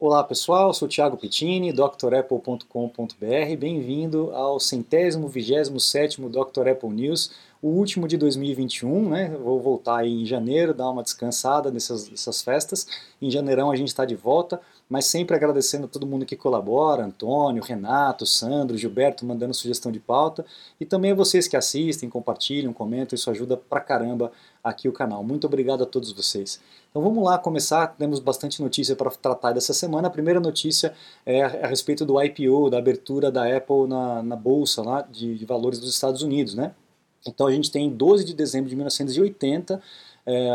[0.00, 3.56] Olá pessoal, sou Thiago Pittini, drapple.com.br.
[3.58, 6.68] Bem-vindo ao centésimo, vigésimo sétimo Dr.
[6.68, 9.36] Apple News, o último de 2021, né?
[9.42, 12.86] Vou voltar aí em janeiro, dar uma descansada nessas, nessas festas.
[13.20, 17.04] Em janeirão a gente está de volta, mas sempre agradecendo a todo mundo que colabora,
[17.04, 20.46] Antônio, Renato, Sandro, Gilberto mandando sugestão de pauta
[20.80, 24.32] e também a vocês que assistem, compartilham, comentam, isso ajuda pra caramba
[24.64, 25.22] aqui o canal.
[25.22, 26.60] Muito obrigado a todos vocês.
[26.90, 30.08] Então vamos lá começar, temos bastante notícia para tratar dessa semana.
[30.08, 30.94] A primeira notícia
[31.26, 35.44] é a respeito do IPO, da abertura da Apple na, na bolsa lá de, de
[35.44, 36.72] valores dos Estados Unidos, né?
[37.26, 39.82] Então a gente tem 12 de dezembro de 1980 é,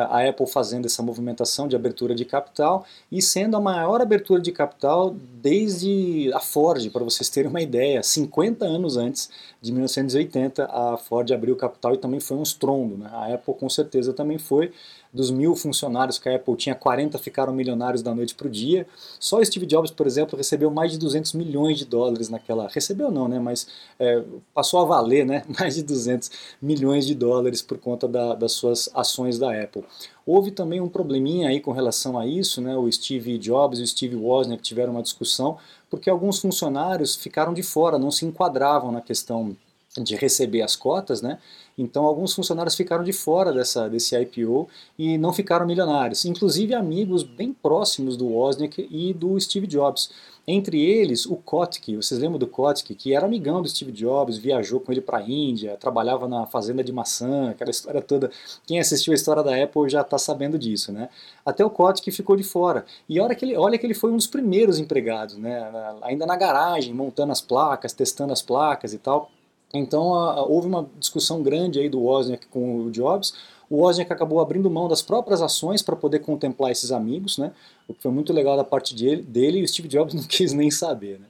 [0.09, 4.52] a Apple fazendo essa movimentação de abertura de capital e sendo a maior abertura de
[4.52, 9.30] capital desde a Ford, para vocês terem uma ideia, 50 anos antes
[9.63, 13.09] de 1980 a Ford abriu capital e também foi um estrondo, né?
[13.13, 14.73] a Apple com certeza também foi,
[15.13, 18.86] dos mil funcionários que a Apple tinha, 40 ficaram milionários da noite para o dia.
[19.20, 22.67] Só Steve Jobs, por exemplo, recebeu mais de 200 milhões de dólares naquela.
[22.67, 23.39] Recebeu não, né?
[23.39, 23.67] Mas
[24.00, 24.22] é,
[24.53, 25.44] passou a valer, né?
[25.59, 29.84] Mais de 200 milhões de dólares por conta da, das suas ações da Apple.
[30.25, 32.75] Houve também um probleminha aí com relação a isso, né?
[32.77, 35.57] O Steve Jobs e o Steve Wozniak tiveram uma discussão
[35.89, 39.55] porque alguns funcionários ficaram de fora, não se enquadravam na questão
[40.02, 41.38] de receber as cotas, né?
[41.77, 47.23] Então alguns funcionários ficaram de fora dessa, desse IPO e não ficaram milionários, inclusive amigos
[47.23, 50.09] bem próximos do Wozniak e do Steve Jobs.
[50.45, 54.81] Entre eles, o Kotick, vocês lembram do Kotick, que era amigão do Steve Jobs, viajou
[54.81, 58.30] com ele para a Índia, trabalhava na fazenda de maçã, aquela história toda.
[58.67, 61.07] Quem assistiu a história da Apple já está sabendo disso, né?
[61.45, 62.85] Até o Kotick ficou de fora.
[63.07, 65.72] E olha que, ele, olha que ele foi um dos primeiros empregados, né?
[66.02, 69.31] Ainda na garagem, montando as placas, testando as placas e tal.
[69.73, 73.33] Então a, houve uma discussão grande aí do Wozniak com o Jobs.
[73.69, 77.52] O Wozniak acabou abrindo mão das próprias ações para poder contemplar esses amigos, né?
[77.88, 80.53] o que foi muito legal da parte dele, dele e o Steve Jobs não quis
[80.53, 81.19] nem saber.
[81.19, 81.25] Né?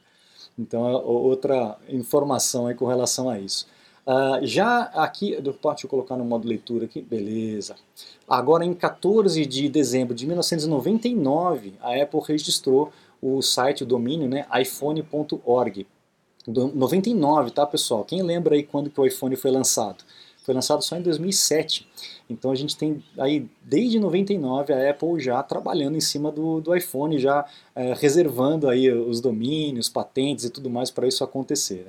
[0.59, 3.65] Então é outra informação aí com relação a isso.
[4.05, 7.75] Uh, já aqui, deixa eu colocar no modo leitura aqui, beleza.
[8.27, 14.45] Agora em 14 de dezembro de 1999, a Apple registrou o site, o domínio, né,
[14.61, 15.87] iphone.org.
[16.47, 18.03] 99, tá pessoal?
[18.03, 20.03] Quem lembra aí quando que o iPhone foi lançado?
[20.43, 21.87] Foi lançado só em 2007.
[22.29, 26.75] Então a gente tem aí desde 99 a Apple já trabalhando em cima do, do
[26.75, 31.87] iPhone, já é, reservando aí os domínios, patentes e tudo mais para isso acontecer.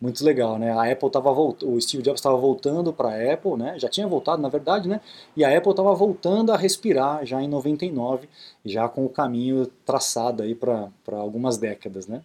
[0.00, 0.70] Muito legal, né?
[0.72, 3.78] A Apple estava o Steve Jobs estava voltando para a Apple, né?
[3.78, 5.00] Já tinha voltado, na verdade, né?
[5.36, 8.28] E a Apple estava voltando a respirar já em 99,
[8.64, 12.22] já com o caminho traçado aí para algumas décadas, né?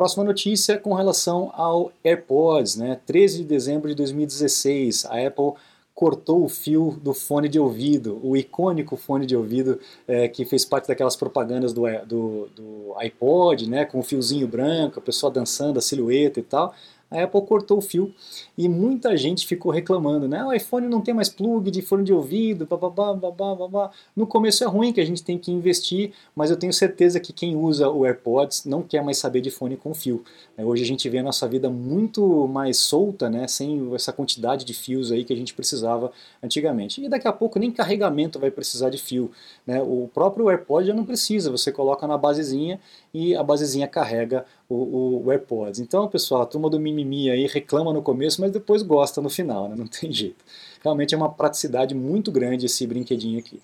[0.00, 2.98] Próxima notícia com relação ao AirPods, né?
[3.04, 5.52] 13 de dezembro de 2016, a Apple
[5.94, 9.78] cortou o fio do fone de ouvido, o icônico fone de ouvido
[10.08, 13.84] é, que fez parte daquelas propagandas do, do, do iPod, né?
[13.84, 16.74] Com o fiozinho branco, a pessoa dançando, a silhueta e tal
[17.10, 18.14] a Apple cortou o fio
[18.56, 20.44] e muita gente ficou reclamando, né?
[20.44, 23.90] O iPhone não tem mais plug de fone de ouvido, bababá, babá, babá.
[24.14, 27.32] No começo é ruim que a gente tem que investir, mas eu tenho certeza que
[27.32, 30.22] quem usa o AirPods não quer mais saber de fone com fio.
[30.56, 33.48] É, hoje a gente vê a nossa vida muito mais solta, né?
[33.48, 37.02] Sem essa quantidade de fios aí que a gente precisava antigamente.
[37.02, 39.30] E daqui a pouco nem carregamento vai precisar de fio.
[39.66, 39.82] Né?
[39.82, 42.80] O próprio AirPod já não precisa, você coloca na basezinha
[43.12, 45.80] e a basezinha carrega o, o, AirPods.
[45.80, 49.68] Então, pessoal, a turma do mimimi aí reclama no começo, mas depois gosta no final,
[49.68, 49.74] né?
[49.76, 50.44] não tem jeito.
[50.82, 53.60] Realmente é uma praticidade muito grande esse brinquedinho aqui.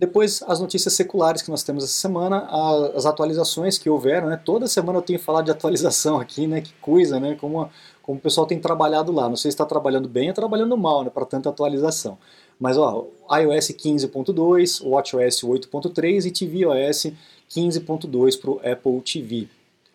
[0.00, 2.46] Depois, as notícias seculares que nós temos essa semana,
[2.94, 4.36] as atualizações que houveram, né?
[4.36, 6.60] Toda semana eu tenho falado de atualização aqui, né?
[6.60, 7.36] Que coisa, né?
[7.40, 7.68] Como,
[8.02, 9.28] como o pessoal tem trabalhado lá.
[9.28, 11.10] Não sei se está trabalhando bem ou trabalhando mal, né?
[11.10, 12.16] Para tanta atualização.
[12.60, 13.08] Mas, ó,
[13.40, 17.12] iOS 15.2, WatchOS 8.3 e tvOS
[17.48, 19.48] 15.2 para o Apple TV.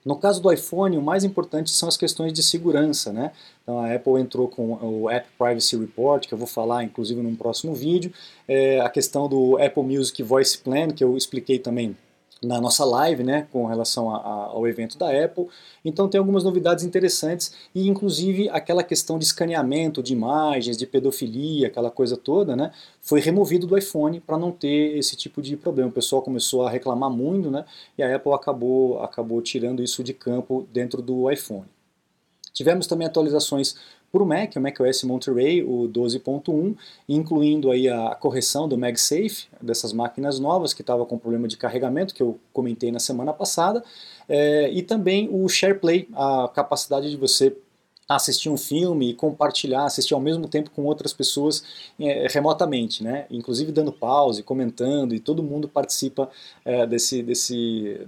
[0.05, 3.31] No caso do iPhone, o mais importante são as questões de segurança, né?
[3.61, 7.35] Então a Apple entrou com o App Privacy Report, que eu vou falar inclusive num
[7.35, 8.11] próximo vídeo,
[8.47, 11.95] é, a questão do Apple Music Voice Plan, que eu expliquei também
[12.43, 15.47] na nossa live, né, com relação a, a, ao evento da Apple.
[15.83, 21.67] Então tem algumas novidades interessantes e inclusive aquela questão de escaneamento de imagens, de pedofilia,
[21.67, 25.89] aquela coisa toda, né, foi removido do iPhone para não ter esse tipo de problema.
[25.89, 27.65] O pessoal começou a reclamar muito, né,
[27.97, 31.65] e a Apple acabou acabou tirando isso de campo dentro do iPhone.
[32.53, 33.75] Tivemos também atualizações
[34.13, 36.75] para o Mac, o macOS Monterey, o 12.1,
[37.09, 42.13] incluindo aí a correção do MagSafe, dessas máquinas novas que estava com problema de carregamento,
[42.13, 43.83] que eu comentei na semana passada,
[44.29, 47.57] é, e também o SharePlay, a capacidade de você
[48.07, 51.63] assistir um filme e compartilhar, assistir ao mesmo tempo com outras pessoas
[51.99, 53.25] é, remotamente, né?
[53.31, 56.29] Inclusive dando pause, comentando e todo mundo participa
[56.63, 58.05] é, desse, desse,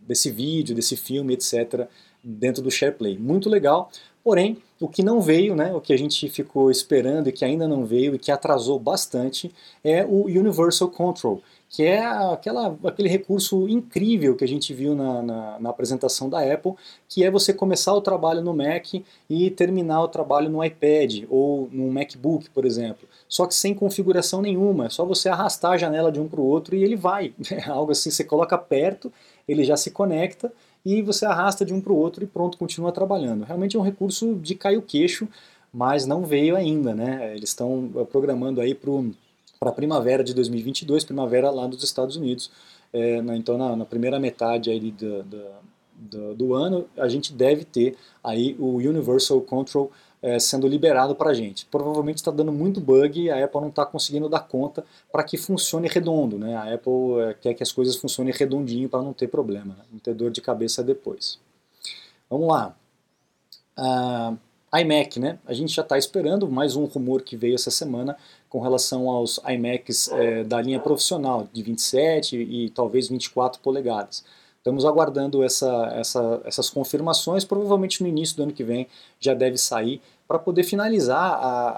[0.00, 1.86] desse vídeo, desse filme, etc.
[2.24, 3.16] dentro do SharePlay.
[3.18, 3.92] Muito legal.
[4.28, 7.66] Porém, o que não veio, né, o que a gente ficou esperando e que ainda
[7.66, 9.50] não veio e que atrasou bastante
[9.82, 15.22] é o Universal Control, que é aquela, aquele recurso incrível que a gente viu na,
[15.22, 16.74] na, na, apresentação da Apple,
[17.08, 21.66] que é você começar o trabalho no Mac e terminar o trabalho no iPad ou
[21.72, 23.08] no MacBook, por exemplo.
[23.26, 26.44] Só que sem configuração nenhuma, é só você arrastar a janela de um para o
[26.44, 27.32] outro e ele vai.
[27.50, 29.10] É algo assim, você coloca perto,
[29.48, 30.52] ele já se conecta
[30.84, 33.44] e você arrasta de um para o outro e pronto, continua trabalhando.
[33.44, 35.28] Realmente é um recurso de cair o queixo,
[35.72, 37.34] mas não veio ainda, né?
[37.34, 42.50] Eles estão programando aí para a primavera de 2022, primavera lá dos Estados Unidos.
[42.92, 47.96] É, então, na, na, primeira metade aí do, do, do, ano, a gente deve ter
[48.24, 49.92] aí o Universal Control
[50.22, 51.66] é, sendo liberado para a gente.
[51.66, 55.36] Provavelmente está dando muito bug e a Apple não está conseguindo dar conta para que
[55.36, 56.38] funcione redondo.
[56.38, 56.56] Né?
[56.56, 59.84] A Apple é, quer que as coisas funcionem redondinho para não ter problema, né?
[59.92, 61.38] não ter dor de cabeça depois.
[62.28, 62.74] Vamos lá.
[63.78, 64.36] Uh,
[64.76, 65.38] iMac, né?
[65.46, 68.16] A gente já está esperando mais um rumor que veio essa semana
[68.50, 74.24] com relação aos iMacs é, da linha profissional, de 27 e talvez 24 polegadas.
[74.58, 78.86] Estamos aguardando essa, essa, essas confirmações, provavelmente no início do ano que vem
[79.18, 81.68] já deve sair, para poder finalizar a,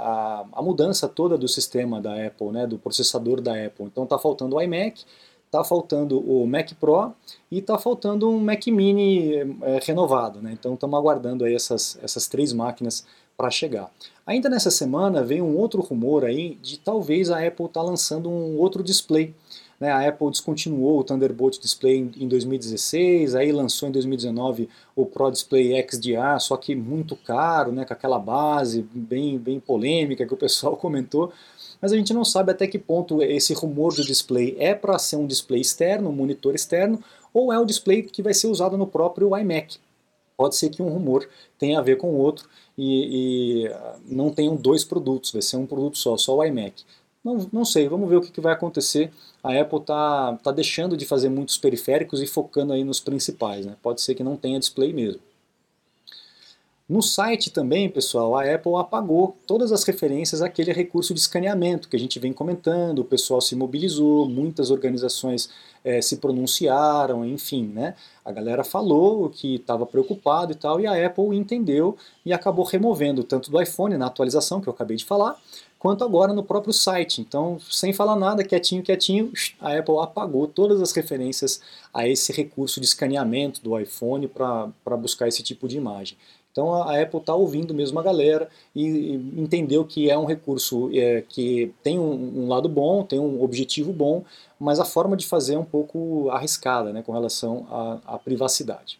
[0.40, 3.84] a, a, mudança toda do sistema da Apple, né, do processador da Apple.
[3.86, 5.04] Então está faltando o iMac,
[5.50, 7.12] está faltando o Mac Pro
[7.50, 10.40] e está faltando um Mac Mini é, renovado.
[10.40, 10.52] Né?
[10.52, 13.04] Então estamos aguardando aí essas, essas três máquinas
[13.36, 13.90] para chegar.
[14.24, 18.30] Ainda nessa semana veio um outro rumor aí de talvez a Apple estar tá lançando
[18.30, 19.34] um outro display.
[19.80, 19.90] Né?
[19.90, 25.72] A Apple descontinuou o Thunderbolt Display em 2016, aí lançou em 2019 o Pro Display
[25.88, 27.84] XDR, só que muito caro, né?
[27.84, 31.32] com aquela base bem, bem polêmica que o pessoal comentou.
[31.80, 35.16] Mas a gente não sabe até que ponto esse rumor do display é para ser
[35.16, 38.86] um display externo, um monitor externo, ou é o display que vai ser usado no
[38.86, 39.78] próprio iMac.
[40.36, 41.28] Pode ser que um rumor
[41.58, 45.66] tenha a ver com o outro e, e não tenham dois produtos, vai ser um
[45.66, 46.82] produto só, só o iMac.
[47.22, 49.12] Não, não sei, vamos ver o que, que vai acontecer.
[49.42, 53.66] A Apple está tá deixando de fazer muitos periféricos e focando aí nos principais.
[53.66, 53.76] Né?
[53.82, 55.20] Pode ser que não tenha display mesmo.
[56.90, 61.94] No site também, pessoal, a Apple apagou todas as referências àquele recurso de escaneamento que
[61.94, 65.48] a gente vem comentando, o pessoal se mobilizou, muitas organizações
[65.84, 67.94] é, se pronunciaram, enfim, né?
[68.24, 71.96] A galera falou que estava preocupado e tal, e a Apple entendeu
[72.26, 75.40] e acabou removendo tanto do iPhone na atualização que eu acabei de falar,
[75.78, 77.20] quanto agora no próprio site.
[77.20, 81.60] Então, sem falar nada, quietinho, quietinho, a Apple apagou todas as referências
[81.94, 86.18] a esse recurso de escaneamento do iPhone para buscar esse tipo de imagem.
[86.52, 91.22] Então a Apple está ouvindo mesmo a galera e, entendeu que é um recurso é,
[91.28, 94.24] que tem um, um, lado bom, tem um objetivo bom,
[94.58, 98.98] mas a forma de fazer é um pouco arriscada né, com relação à, à privacidade.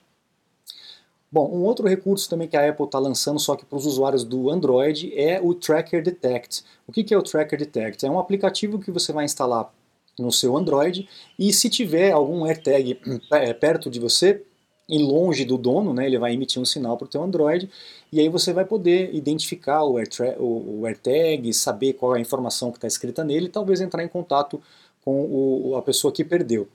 [1.32, 4.24] Bom, um outro recurso também que a Apple está lançando, só que para os usuários
[4.24, 6.64] do Android, é o Tracker Detect.
[6.88, 8.04] O que, que é o Tracker Detect?
[8.04, 9.72] É um aplicativo que você vai instalar
[10.18, 11.08] no seu Android
[11.38, 13.00] e se tiver algum AirTag
[13.32, 14.42] é, perto de você,
[14.90, 17.70] e longe do dono, né, ele vai emitir um sinal para o teu Android
[18.12, 19.96] e aí você vai poder identificar o,
[20.38, 24.02] o, o AirTag, saber qual é a informação que está escrita nele e talvez entrar
[24.02, 24.60] em contato
[25.04, 26.68] com o, a pessoa que perdeu.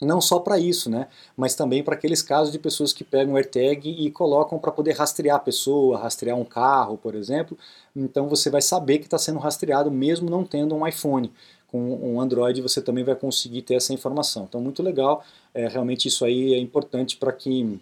[0.00, 3.36] Não só para isso, né, mas também para aqueles casos de pessoas que pegam o
[3.36, 7.58] AirTag e colocam para poder rastrear a pessoa, rastrear um carro, por exemplo.
[7.94, 11.32] Então você vai saber que está sendo rastreado mesmo não tendo um iPhone
[11.68, 14.46] com um Android você também vai conseguir ter essa informação.
[14.48, 15.24] Então, muito legal.
[15.54, 17.78] É, realmente isso aí é importante para que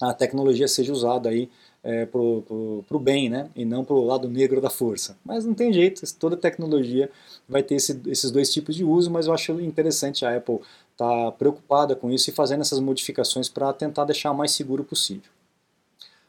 [0.00, 1.48] a tecnologia seja usada aí
[1.82, 3.48] é, para o bem, né?
[3.54, 5.16] E não para o lado negro da força.
[5.24, 7.10] Mas não tem jeito, toda tecnologia
[7.48, 10.60] vai ter esse, esses dois tipos de uso, mas eu acho interessante a Apple
[10.92, 14.82] estar tá preocupada com isso e fazendo essas modificações para tentar deixar o mais seguro
[14.82, 15.35] possível.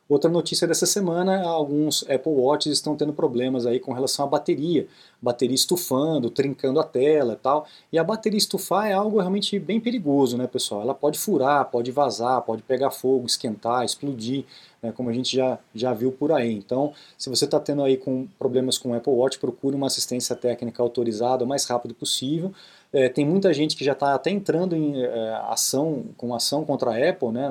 [0.09, 4.87] Outra notícia dessa semana, alguns Apple Watches estão tendo problemas aí com relação à bateria,
[5.21, 7.67] bateria estufando, trincando a tela e tal.
[7.91, 10.81] E a bateria estufar é algo realmente bem perigoso, né, pessoal?
[10.81, 14.45] Ela pode furar, pode vazar, pode pegar fogo, esquentar, explodir,
[14.81, 16.53] né, como a gente já, já viu por aí.
[16.53, 20.37] Então, se você está tendo aí com problemas com o Apple Watch, procure uma assistência
[20.37, 22.53] técnica autorizada o mais rápido possível.
[22.93, 26.91] É, tem muita gente que já está até entrando em é, ação, com ação contra
[26.91, 27.49] a Apple, né,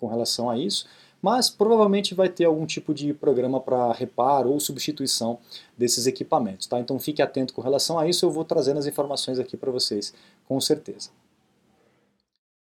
[0.00, 0.86] com relação a isso
[1.22, 5.38] mas provavelmente vai ter algum tipo de programa para reparo ou substituição
[5.78, 6.66] desses equipamentos.
[6.66, 6.80] Tá?
[6.80, 10.12] Então fique atento com relação a isso, eu vou trazendo as informações aqui para vocês,
[10.48, 11.10] com certeza.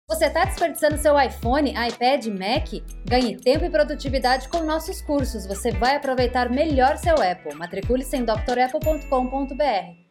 [0.08, 2.82] Você está desperdiçando seu iPhone, iPad, Mac?
[3.04, 5.46] Ganhe tempo e produtividade com nossos cursos.
[5.46, 7.54] Você vai aproveitar melhor seu Apple.
[7.54, 10.09] Matricule-se em drapple.com.br.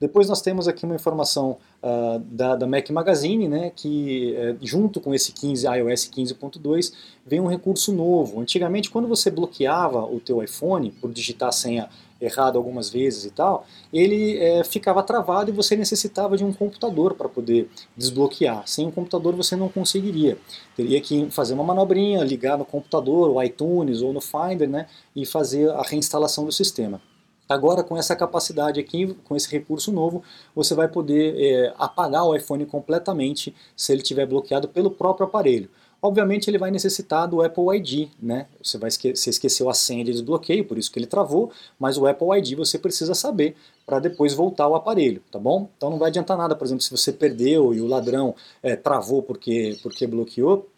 [0.00, 5.00] Depois nós temos aqui uma informação uh, da, da, Mac Magazine, né, que uh, junto
[5.00, 6.92] com esse 15 iOS 15.2
[7.26, 8.40] vem um recurso novo.
[8.40, 11.88] Antigamente, quando você bloqueava o teu iPhone por digitar a senha
[12.20, 17.14] errado algumas vezes e tal, ele é, ficava travado e você necessitava de um computador
[17.14, 18.64] para poder desbloquear.
[18.66, 20.36] Sem um computador você não conseguiria.
[20.76, 25.24] Teria que fazer uma manobrinha, ligar no computador, o iTunes ou no Finder, né, e
[25.24, 27.00] fazer a reinstalação do sistema.
[27.48, 30.22] Agora, com essa capacidade aqui, com esse recurso novo,
[30.54, 35.70] você vai poder é, apagar o iPhone completamente se ele estiver bloqueado pelo próprio aparelho.
[36.00, 38.46] Obviamente ele vai necessitar do Apple ID, né?
[38.62, 41.98] Você, vai esque você esqueceu a senha de desbloqueio, por isso que ele travou, mas
[41.98, 45.68] o Apple ID você precisa saber para depois voltar o aparelho, tá bom?
[45.76, 49.22] Então não vai adiantar nada, por exemplo, se você perdeu e o ladrão é, travou
[49.22, 50.68] porque, porque bloqueou,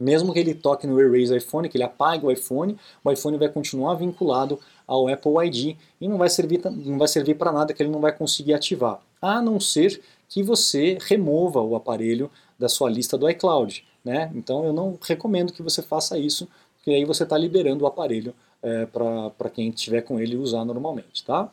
[0.00, 3.50] mesmo que ele toque no Erase iPhone, que ele apague o iPhone, o iPhone vai
[3.50, 4.58] continuar vinculado
[4.90, 8.00] ao Apple ID e não vai servir, não vai servir para nada que ele não
[8.00, 12.28] vai conseguir ativar, a não ser que você remova o aparelho
[12.58, 13.84] da sua lista do iCloud.
[14.04, 14.32] Né?
[14.34, 18.34] Então eu não recomendo que você faça isso, porque aí você está liberando o aparelho
[18.60, 21.24] é, para quem estiver com ele usar normalmente.
[21.24, 21.48] Tá?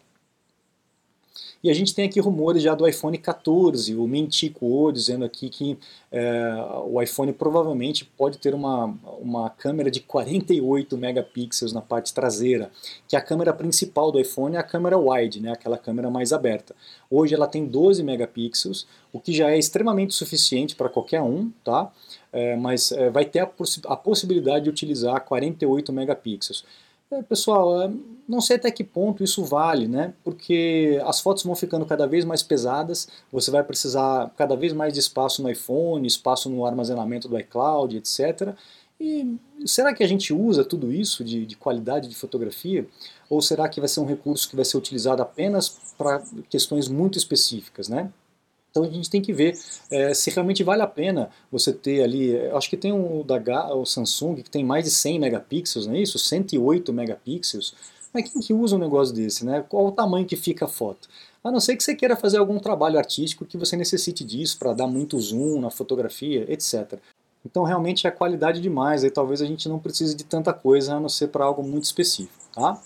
[1.64, 5.78] E a gente tem aqui rumores já do iPhone 14, o Mintico dizendo aqui que
[6.12, 6.54] é,
[6.86, 12.72] o iPhone provavelmente pode ter uma, uma câmera de 48 megapixels na parte traseira,
[13.08, 16.76] que a câmera principal do iPhone é a câmera wide, né, aquela câmera mais aberta.
[17.10, 21.92] Hoje ela tem 12 megapixels, o que já é extremamente suficiente para qualquer um, tá?
[22.32, 26.64] É, mas é, vai ter a, poss a possibilidade de utilizar 48 megapixels.
[27.10, 27.92] É, pessoal, é,
[28.28, 30.14] não sei até que ponto isso vale, né?
[30.26, 34.94] Porque as fotos vão ficando cada vez mais pesadas, você vai precisar cada vez mais
[34.94, 38.54] de espaço no iPhone, espaço no armazenamento do iCloud, etc.
[39.00, 42.86] E será que a gente usa tudo isso de, de qualidade de fotografia?
[43.30, 47.18] Ou será que vai ser um recurso que vai ser utilizado apenas para questões muito
[47.18, 48.12] específicas, né?
[48.78, 49.58] Então a gente tem que ver
[49.90, 53.38] é, se realmente vale a pena você ter ali, acho que tem um da
[53.76, 56.20] o Samsung que tem mais de 100 megapixels, não é isso?
[56.20, 57.74] 108 megapixels.
[58.14, 59.66] Mas quem que usa um negócio desse, né?
[59.68, 61.10] Qual o tamanho que fica a foto?
[61.44, 64.74] A não ser que você queira fazer algum trabalho artístico que você necessite disso para
[64.74, 67.00] dar muito zoom na fotografia, etc.
[67.46, 71.00] Então realmente é qualidade demais, aí talvez a gente não precise de tanta coisa a
[71.00, 72.80] não ser para algo muito específico, tá?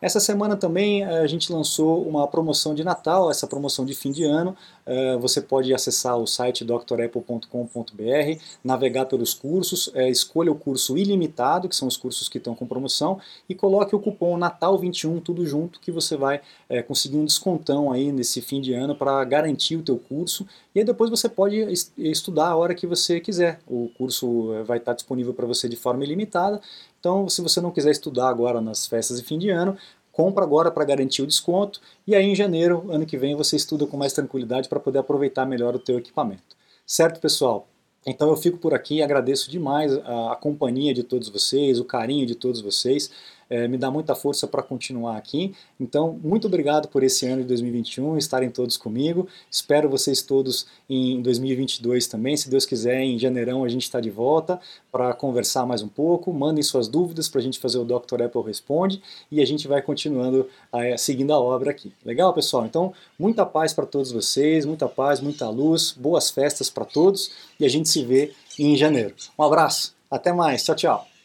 [0.00, 4.12] Essa semana também eh, a gente lançou uma promoção de Natal, essa promoção de fim
[4.12, 4.56] de ano.
[4.86, 11.68] Eh, você pode acessar o site drapple.com.br, navegar pelos cursos, eh, escolha o curso ilimitado,
[11.68, 15.80] que são os cursos que estão com promoção, e coloque o cupom Natal21 tudo junto,
[15.80, 16.40] que você vai
[16.86, 20.46] conseguir um descontão aí nesse fim de ano para garantir o teu curso.
[20.74, 21.56] E aí depois você pode
[21.96, 23.58] estudar a hora que você quiser.
[23.66, 26.60] O curso vai estar disponível para você de forma ilimitada.
[26.98, 29.76] Então, se você não quiser estudar agora nas festas de fim de ano,
[30.12, 33.86] compra agora para garantir o desconto e aí em janeiro, ano que vem, você estuda
[33.86, 36.56] com mais tranquilidade para poder aproveitar melhor o teu equipamento.
[36.84, 37.68] Certo, pessoal?
[38.06, 42.26] Então eu fico por aqui, agradeço demais a, a companhia de todos vocês, o carinho
[42.26, 43.10] de todos vocês
[43.50, 45.54] é, me dá muita força para continuar aqui.
[45.80, 49.26] Então, muito obrigado por esse ano de 2021 estarem todos comigo.
[49.50, 52.36] Espero vocês todos em 2022 também.
[52.36, 56.32] Se Deus quiser, em janeirão a gente está de volta para conversar mais um pouco.
[56.32, 58.22] Mandem suas dúvidas para a gente fazer o Dr.
[58.22, 61.92] Apple Responde e a gente vai continuando é, seguindo a obra aqui.
[62.04, 62.66] Legal, pessoal?
[62.66, 67.64] Então, muita paz para todos vocês, muita paz, muita luz, boas festas para todos e
[67.64, 69.14] a gente se vê em janeiro.
[69.38, 71.17] Um abraço, até mais, tchau, tchau.